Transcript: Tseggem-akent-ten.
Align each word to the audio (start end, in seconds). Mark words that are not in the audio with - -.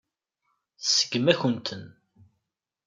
Tseggem-akent-ten. 0.79 1.83